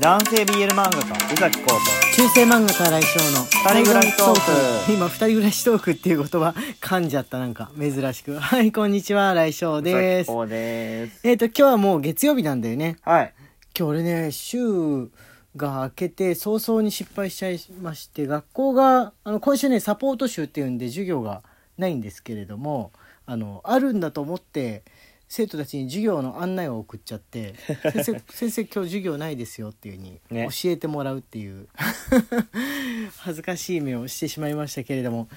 [0.00, 1.80] 男性 BL 漫画家宇崎浩と
[2.14, 3.44] 中世漫画家来翔の。
[3.44, 4.92] 二人暮らしトーク。
[4.92, 7.70] 今二人暮らしトークっていう言葉噛んじゃったなんか。
[7.78, 8.38] 珍しく。
[8.38, 9.32] はいこんにちは。
[9.32, 10.26] 来翔宇です。
[10.26, 11.20] 崎浩です。
[11.26, 12.98] えっ、と今日はもう月曜日なんだよね。
[13.02, 13.34] はい。
[13.78, 15.08] 今日俺ね週
[15.56, 21.42] が明けて早々に失敗しちゃいまして学校があの今週ねサポート週っていうんで授業が
[21.78, 22.92] ないんですけれども
[23.24, 24.82] あのあるんだと思って
[25.28, 27.54] 生徒たちに授業の案内を送っちゃって
[27.92, 30.48] 「先生先生今日授業ないですよ」っていうふうにね。
[30.50, 31.68] 教えてもらうっていう。
[33.18, 35.28] 恥ずかしい目をしてしまいましたけれども。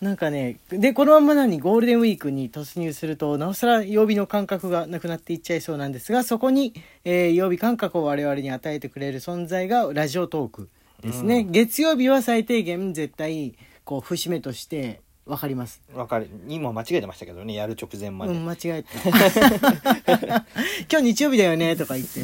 [0.00, 6.74] なんかねでこのまま何ゴールデンウィークに突入するとなおさら曜日の感覚がなくなっていっちゃいそうなんですがそこに、
[7.04, 10.68] えー曜日感覚を我々に与えてくれる存在がラジオトーク
[11.00, 11.52] ですね、うん。
[11.52, 18.90] 月曜日は最低限絶対こう節目として分かりますわかる今間違えてましたけどねやる直前まで、うん、間違えた。
[20.90, 22.20] 今日日曜日だよね、とか言って、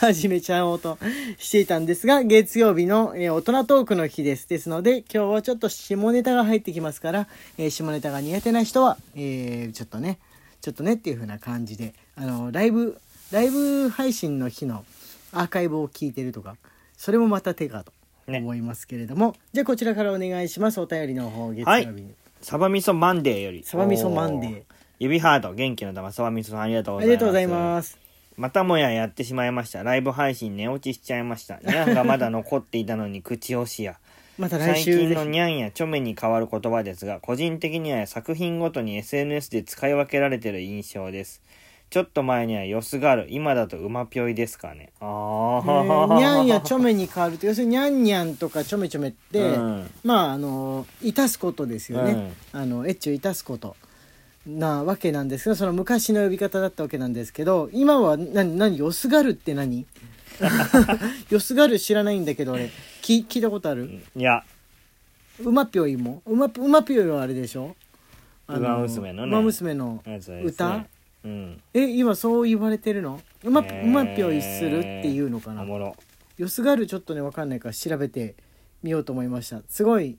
[0.00, 0.98] 始めちゃおうと
[1.38, 4.48] していたんですが、月曜日の、えー大人トークの日です。
[4.48, 10.18] ですので、今日はちょっと下ネタが入ってきますから、えー下ネタが苦手な人は、えーちょっとね、
[10.60, 14.84] ちょっとねっていう風な感じで、あの、ライブ、ライブ配信の日の
[15.32, 16.56] アーカイブを聞いてるとか、
[16.96, 17.92] それもまた手かと
[18.28, 18.38] ね。
[18.38, 20.80] 思いますけれども、じゃあこちらからお願いします。
[20.80, 22.14] お便りの方、月はい曜日に。
[22.40, 23.62] サバ味噌マンデーより。
[23.64, 24.62] サバ味噌マンデー。
[25.00, 27.10] 指ハート元気の玉サバ味噌さんありがとうごあざいます。
[27.10, 27.98] りがとうございます。
[28.36, 29.82] またもややってしまいました。
[29.82, 31.58] ライブ配信寝落ちしちゃいました。
[31.64, 33.96] ニャンがまだ残っていたのに 口押しや。
[34.38, 35.08] また来最週ぜひ。
[35.08, 41.42] 近のニャンやチョメに変わる言葉ですが個人的には作品ごとに SNS で使い分けられてる印象です
[41.90, 43.26] ちょっと前にはよすがる。
[43.30, 44.90] 今だと馬ぴょいですかね。
[45.00, 49.90] あえーーにゃんやちょめに変わると要するににゃんにゃんとかちょめちょめって、うん。
[50.04, 53.74] まああのいたすことですよね、あのエッチをいたすこと
[54.46, 59.86] なわけなんですけどその昔の呼び方だったわけなんですけど今は何何よすがるって何？
[61.30, 64.02] よすがる知らないんだけど俺聞聞いたことある？
[64.14, 64.44] いや。
[65.40, 66.20] 馬ぴょいも？
[66.26, 67.74] 馬馬ぴょいはあれでしょ？
[68.46, 69.32] あの馬娘のね。
[69.32, 70.02] 馬娘の
[70.44, 70.86] 歌？
[71.24, 71.60] うん。
[71.74, 73.20] え今そう言われてるの？
[73.44, 73.84] 馬,、えー。
[73.84, 75.64] 馬ぴょいするっていうのかな？
[75.64, 78.36] よすがるちょっとね分かんないから調べて
[78.82, 79.60] みようと思いました。
[79.68, 80.16] すごい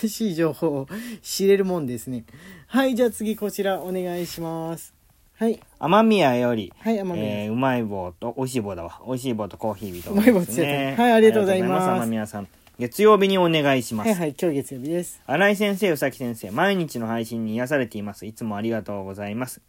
[0.00, 0.88] 新しい情報を
[1.22, 2.24] 知れるもんですね。
[2.66, 4.94] はいじゃあ次こちらお願いします。
[5.34, 5.60] はい。
[5.78, 9.00] 雨宮よりはい甘みです、えーうまい棒と美味しい棒だわ。
[9.06, 12.02] 美味しい棒とコーヒービーとうまい棒はいありがとうございます。
[12.02, 12.48] 雨宮さん
[12.78, 14.06] 月曜日にお願いします。
[14.06, 15.20] はいはい今日月曜日です。
[15.26, 18.26] 新井先生、宇崎先生、毎日の配信に癒されています。
[18.26, 19.60] いつもありがとうございます。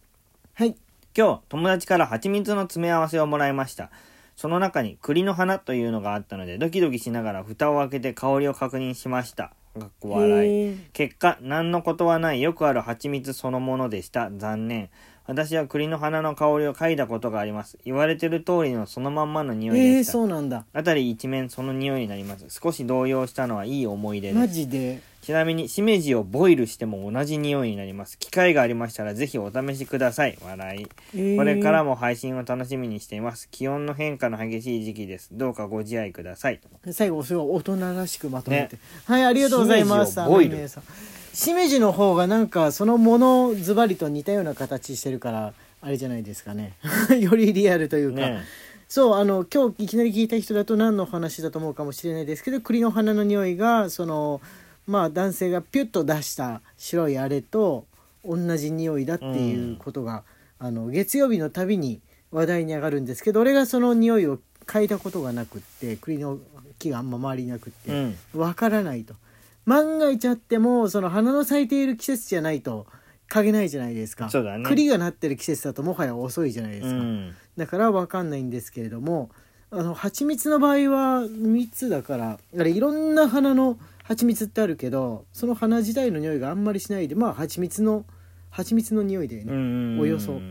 [0.60, 0.76] はい
[1.18, 3.92] 今日、友達から蜂蜜の詰め合わせをもらいました。
[4.36, 9.54] その中に栗の花というのがあったので、ドキドキしながら蓋を開けて香りを確認しました。
[9.80, 10.78] かっこ笑い。
[10.92, 14.32] 結果、何のことはないよくある蜂蜜そのものでした。
[14.36, 14.90] 残念。
[15.28, 17.80] 私は栗の花の香りを嗅いだことがあります。
[17.86, 20.12] 言われてる通りのそのまんまの匂いえー、でした。
[20.12, 22.46] そうなんだあたり一面その匂いになります。
[22.50, 24.48] 少し動揺したのはいい思い出ですマ。
[24.50, 28.18] ジでちなみにしめじをボイルしても同じ匂いになります。
[28.18, 30.38] 機会がありましたらぜひお試しください。
[30.42, 30.88] 笑い。
[31.16, 31.38] えー。
[31.38, 33.50] これからも配信を楽しみにしています。
[33.50, 35.30] 気温の変化の激しい時期です。
[35.34, 36.60] どうかご自愛ください。
[36.92, 38.82] 最後すごい大人らしくまとめて、ね。
[39.06, 40.70] はいありがとうございますしめじをボイル。
[41.34, 46.74] しめじの方がなんかそのものズバリと似たような形してるからあれじゃないですかね。
[47.20, 48.40] よりリアルというか、ね
[48.90, 54.42] そうあの今日いきなり聞いた人だと何の話だと思うかもしれないですけど栗の花の匂いがその
[54.90, 57.86] まあ男性がピュッと出した白いあれと
[58.26, 60.24] 同じ匂いだっていうことが、
[60.58, 62.02] あの月曜日のたびに
[62.32, 66.40] 話題に上がるんですけど俺がその匂いを嗅いだことがなくって栗の
[66.80, 68.18] 木があんま周りになくって、うん。
[68.34, 69.14] わからないと。
[69.66, 72.88] 万が一あってもその花の咲いている季節じゃないと
[73.30, 74.30] 嗅げないじゃないですか。
[74.30, 74.66] そうだね。
[74.66, 77.36] 栗がなってる季節だともはや遅いじゃないですか、うん。
[77.58, 79.30] だから分かんないんですけれども
[79.70, 83.78] あの蜂蜜の場合は蜜だからあれいろんな花の
[84.10, 88.06] 蜂蜜ってあるけどその花自体の匂いがあんまりしないでまあ蜂蜜の
[88.50, 90.42] 蜂蜜の匂いだよね、うんおよそ。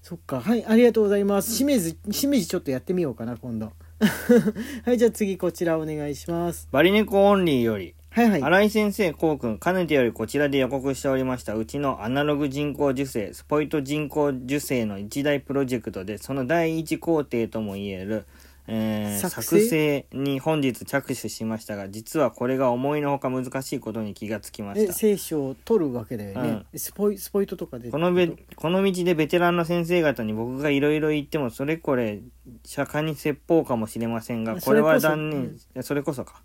[0.00, 0.40] そっか。
[0.40, 1.52] はいありがとうございます。
[1.52, 3.72] しめじしめじちょっとやってみようかな今度。
[4.86, 6.68] はいじゃあ次こちらお願いします。
[6.70, 7.96] バリネコオンリーより。
[8.10, 8.42] はいはい。
[8.42, 18.24] 新井先生、こうくん、かねてよりこちらで予告しておりました、うちのアナログ人工授精、スポイト人工授精の一大プロジェクトで、その第一工程とも言える、
[18.68, 24.92] えー作作成成に本日着手しましたが、実はこれが思いのほか難しいことに気がつきましえた。
[24.92, 32.20] 聖書を取るわけだよね、スポイスポイトとかでこのべこの道でベテランの先生方に僕がいろいろ言ってもそれこれ
[32.64, 36.42] 釈迦に説法かもしれませんがこれは断念いやそれこそか。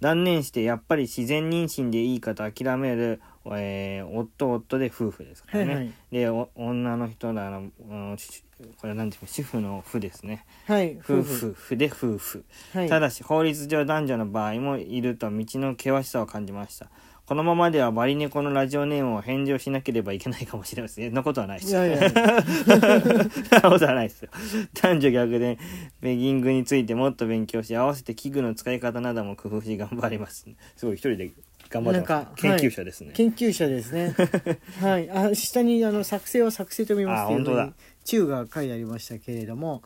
[0.00, 3.22] 断念してやっぱり自然妊娠でいいかと諦める
[3.52, 5.92] えー夫夫で夫婦ですからね、はいはい。
[6.10, 8.42] でお女の人らのうんし
[8.80, 10.46] これなんていうか主婦の夫ですね。
[10.66, 11.56] はい夫婦。
[11.66, 12.88] 夫で夫婦、はい。
[12.88, 16.88] ただし法律上男女の場合もいると道の険しさを感じました。
[17.26, 21.06] このままではバリネコのラジオネームを返事をしなければいけないかもしれません。
[21.06, 21.74] そんなことはないです。
[21.74, 22.80] よ そん
[23.50, 24.28] なことはないですよ。
[24.74, 25.58] 男女逆で
[26.02, 30.46] ベギングについてもっと勉強し合わせて器具の使い方なども工夫し頑張ります。
[30.76, 31.30] すごい一人で
[31.74, 34.14] 頑張ってます研究者ですね、研究者ですね。
[34.80, 35.10] はい。
[35.10, 37.72] あ下にあの作成は作成と見ますあ本当だ。
[38.04, 39.82] 中が書いてありましたけれども。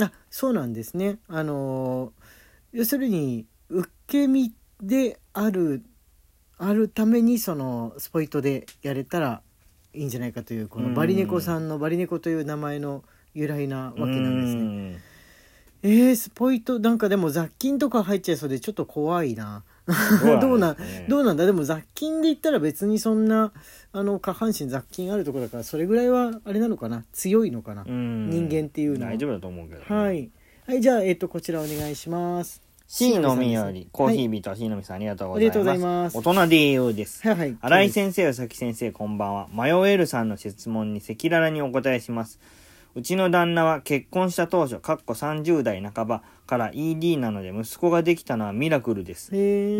[0.00, 1.18] あそうなんですね。
[1.28, 2.14] あの
[2.72, 5.82] 要するに受け身である
[6.56, 9.42] あるためにそのスポイトでやれたら
[9.92, 13.04] いいんじゃないかというこのバリネコさんのバリネコという名前の
[13.34, 14.92] 由来なわけなんですね。
[14.92, 15.00] ね
[15.82, 20.76] えー、スポイトなんかでも雑菌とか入っちゃいそうでちょっと怖いなどどうな
[21.08, 21.44] どうなんだ？
[21.44, 23.52] でも雑菌で言ったら別にそんな
[23.92, 27.04] あの下半身雑菌あるとこだからそれぐらいはあれなのかな？
[27.12, 28.30] 強いのかな、うん。
[28.30, 29.12] 人間っていうのは。
[29.12, 30.30] 大丈夫だと思うけどね、はい。
[30.66, 32.62] はいじゃあえっ、とこちらお願いします。
[32.86, 34.26] C のみよりコーヒはい。
[34.26, 35.58] ービート C のみさんありがとうございます。
[35.58, 36.18] ありがとうございます。
[36.18, 37.26] 大人でようです。
[37.26, 37.38] はい。
[37.38, 39.48] はい新井先生、宇崎先生、こんばんは。
[39.52, 42.38] 迷えるさんの質問に赤裸々にお答えします。
[42.94, 49.30] うちの旦那は結婚した当初、かっこ30代半ばから ED なので息子ができたのはミラクルです。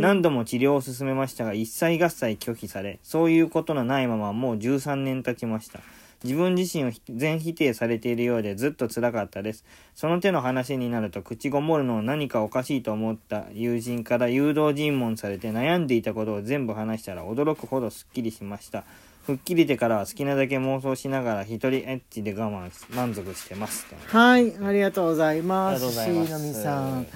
[0.00, 5.80] 何度も治療を進めましたが一切合切拒否されそういうことのないままもう13年経ちました。
[6.24, 9.66] 自分自身を全否定されているようでずっと辛かったです。
[9.94, 18.84] その手の話になると口ごもるのを何かおかしいと思った友人から誘導尋問されて悩んでいたことを全部話したら驚くほどすっきりしました
[19.24, 25.84] 吹っ切れてからは好きなだけ妄想しながら一人エッチで我慢し満足してますはいありがとうございます。
[25.84, 26.26] ございます。
[26.26, 27.06] C のみさん。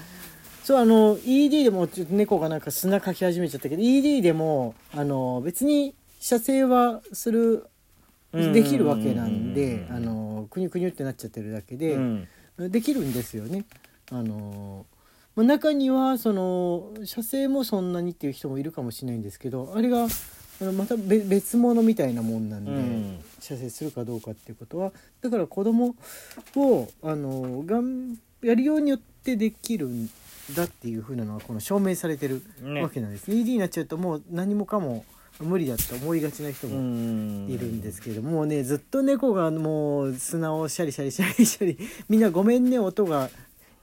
[0.63, 7.67] そうあの ED でもちょっと猫がなんか砂かき始めちゃったけど ED でもあの別に射精はする
[8.33, 9.95] うんできるわけなんでうん。
[9.95, 12.27] あのくにゅくにゅってなっちゃってるだけで、うん。
[12.57, 13.65] できるんですよね。
[14.11, 14.85] あの
[15.35, 20.07] まあ中にはその射精もそんなにっていう人もいるかもしれないんですけどあれが
[20.59, 23.19] また別別物みたいなもんなんで、うん。
[23.39, 25.95] 射精するかどうかっていうことはだから子供
[26.55, 30.09] をあのがんやるようによってできるん
[30.55, 32.81] だっていうふうなのはこの証明されてるね。
[32.81, 35.05] わけなんです、ED になっちゃうともう何もかも
[35.39, 37.47] 無理だと思いがちな人うもん。
[37.49, 41.77] いるんですけどもうねずっと猫がもう砂をシャリシャリシャリシャリ
[42.09, 43.29] みんなごめんね音が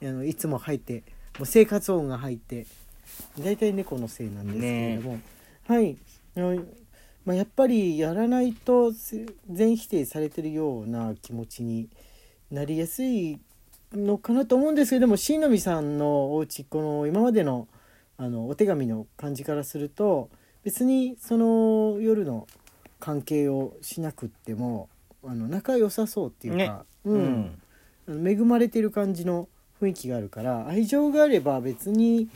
[0.03, 1.05] あのいつも入って
[1.39, 2.67] もう生活音が入って
[3.39, 5.21] 大体猫のせいなんですけれども、
[5.67, 5.97] はい
[7.25, 11.89] まあ、やっぱりやらないとせ全否定されてるような気持ちに
[12.51, 13.41] なりやすい
[13.93, 17.69] のかなと思うんですけどでも新波さんのお家この今までの
[18.17, 20.31] あのお手紙の感じからすると
[20.63, 22.47] 別にその夜の
[23.01, 24.89] 関係をしなくっても
[25.25, 26.71] あの仲良さそうっていうか、ね。
[27.05, 27.63] ううんん。
[28.07, 29.49] あの恵まれてる感じの
[29.81, 32.29] 雰囲気があるから愛情があれば別に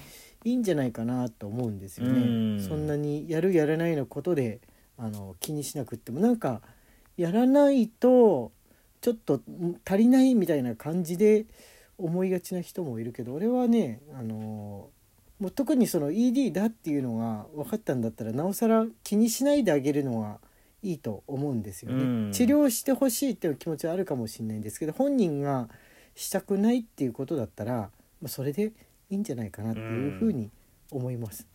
[0.44, 2.20] いいんじゃないかなと思うんですよね。
[2.20, 2.24] う
[2.56, 4.60] んそんなにやるやらないのことで
[4.96, 6.60] あの気にしなくってもなんか
[7.16, 8.52] やらないと
[9.00, 9.40] ちょっと
[9.84, 11.46] 足りないみたいな感じで
[11.98, 14.90] 思いがちな人もいるけど俺はねあの
[15.40, 20.38] もう特にその ED だっていうのが分かったんだったらなおさら気にしないであげるのが
[20.82, 22.02] いいと思うんですよね。
[22.02, 25.68] うん治療してほしいっていう気持ちはあるかもしれないんですけど本人が
[26.14, 27.90] したくないっていうことだったら、ま
[28.26, 28.72] あ、それで
[29.10, 30.50] いいんじゃないかなっていうふうに
[30.90, 31.46] 思います。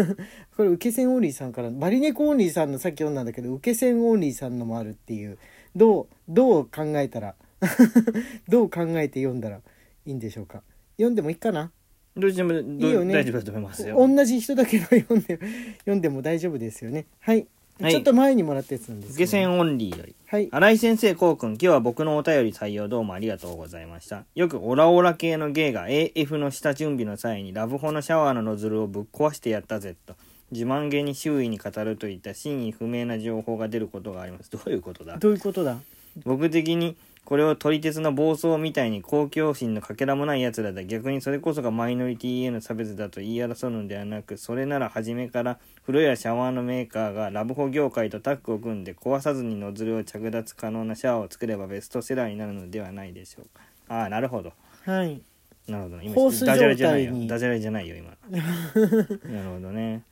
[0.56, 5.38] これ受け専オンリーさんからバリネコオンリーさんのさっき読んだんだけど受け専オンリーさんのもあるっていう
[5.76, 7.34] どうどう考えたら
[8.48, 9.60] どう考えて読んだら
[10.06, 10.62] いいんでしょうか。
[10.96, 11.70] 読んでもいいかな？
[12.16, 13.14] どっちでもどいいよね。
[13.14, 13.96] 大丈夫だと思いますよ。
[13.96, 15.38] 同じ人だけど読んで
[15.80, 17.06] 読んでも大丈夫ですよね。
[17.20, 17.46] はい、
[17.80, 20.14] はいちょっと前にもらったやつなんです受け線オンリーより。
[20.26, 24.24] はい新井先生、こうくん、今日は僕のお便り採用どうもありがとうございました。
[24.34, 30.14] よくオラオラ系の芸が AF の下準備の際にラブホのシャワーのノズルをぶっ壊してやったぜと。
[30.50, 34.50] 自慢げに周囲に語るといった真意不明な情報が出ることがあります。
[34.50, 35.16] どういうことだ？
[35.18, 35.76] どういうことだ？
[36.24, 36.96] 僕的に
[37.28, 40.82] これを撮り鉄の暴走みたいに公共心のかけらもない奴らだ。
[40.82, 53.62] 逆にそれこそがマイノリティへの差別だと言い争うのではなくそれなら初めから風呂やシャワーのメーカーがラブホ業界とタッグを組んで壊さずにノズルを着脱可能なシャワーを作ればベストセラーになるのではないでしょうか。
[53.94, 54.54] ああなるほど。
[54.86, 55.20] はい。
[55.68, 56.00] なるほど。
[56.00, 57.12] 今ダジャレじゃないよ。
[57.26, 58.16] ダジャレじゃないよ今。
[58.32, 60.02] なるほどね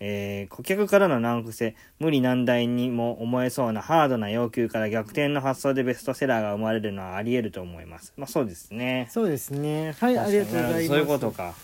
[0.00, 8.12] えー顧客からの難癖無理難題にも思えそうなハードな要求から逆転の発想でベストセラーが生まれるのはあり得ると思います。
[8.16, 9.08] まあそうですね。
[9.10, 9.94] そうですね。
[9.98, 10.86] はいありがとうございます。
[10.88, 11.54] そういうことか。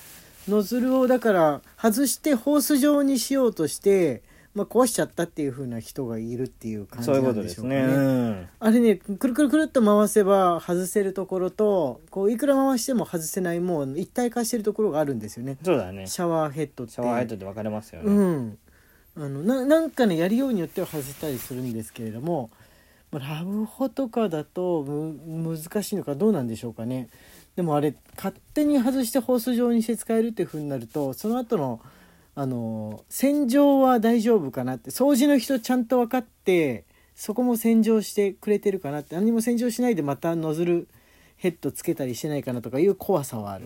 [0.49, 4.22] ノズルをだから外してホース状にしようとして
[4.52, 7.83] まあ、壊しちゃったっていう風な人がいるっていう感じなんでしょうかね。
[7.83, 8.49] うん。
[8.59, 16.07] あれねくるくるくるっと回せば外せるところとこういくら回しても外せないもう一体化してるところがあるんですよねそうだね。
[16.09, 18.12] シシャワーヘッドってャワーヘッドで分かれますよね。
[18.12, 18.59] うん
[19.16, 22.50] あのななんかねやりようによっては外せたりするんですけれども
[23.12, 27.09] まあラブホとかだとむ難しいのかどうなんでしょうかね
[27.57, 31.80] でもあれ勝手に外してホース状にして使えるっていう風になるとその後の
[32.34, 36.84] あの洗浄は大丈夫かなって掃除の人ちゃんと分かって
[37.14, 40.88] そこも洗浄してくれてるかなって何も洗浄しないでまたノズル
[41.37, 43.64] ヘッドつけたりしてないかなとかいう怖さはある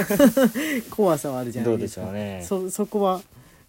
[0.90, 2.42] 怖さはあるじゃないうですかね。
[2.42, 3.22] そそこは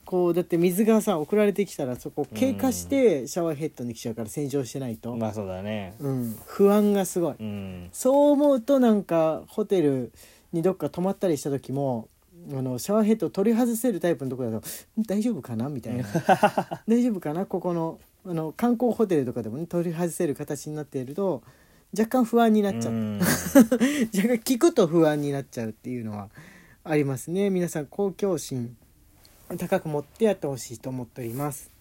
[0.05, 5.93] こうだって水がさ送られてきたらそこ経過してシャワーヘッドに来ちゃうから洗浄してないと、まあそうだね。
[5.99, 7.89] うん、不安がすごい、うん。
[7.91, 10.13] そう思うとなんかホテル
[10.53, 12.07] にどっか泊まったりした時も
[12.49, 14.67] あのシャワーヘッド取り外せるタイプのところだと
[14.99, 16.05] ん大丈夫かなみたいな。
[16.87, 21.43] 大丈夫かなここのあの観光ホテルとかでもね取り外せる形になっていると
[21.97, 23.19] 若干不安になっちゃう、うん。
[23.19, 26.29] 若干聞くと不安になっちゃうっていうのは
[26.83, 27.49] ありますね。
[27.49, 28.75] 皆さん公共心
[29.55, 31.76] 高く持ってやってほしいと思っております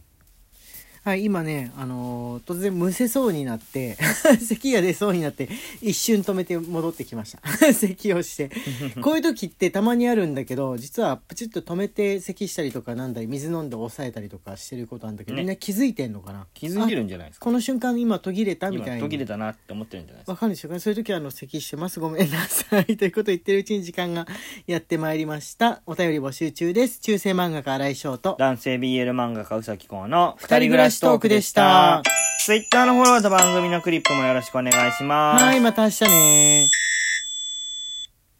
[1.07, 3.97] はい今ねあのー突然むせそうになって
[4.45, 5.49] 咳が出そうになって
[5.81, 7.41] 一瞬止めて戻ってきました。
[7.73, 8.51] 咳をして。
[9.01, 15.43] こういう時ってたまにあるんだけど実はプチッと止めて咳したりとかなんだり水飲んで抑えたりとかしてることなんだけど、ね。
[15.43, 16.47] みんな気づいてんのかな？
[16.55, 17.45] 気づいてるんじゃないですか？
[17.45, 20.33] この瞬間今途切れたみたいな今途切れたなって思ってるんじゃないですか？
[20.33, 24.27] わかるでしょうかねそういう時はあの咳してますごめんなさいということを言ってるうちに時間が
[24.67, 25.83] やってまいりました。
[25.87, 26.99] お便り募集中です。
[27.01, 28.37] 中世漫画家新井翔と。
[28.39, 32.03] 男性 BL 漫画家うさきこうの二人暮らしトークでした。
[32.45, 35.45] ツイッターのフォローと番組のクリップもよろしくお願いします。
[35.45, 36.56] はいまた明日ね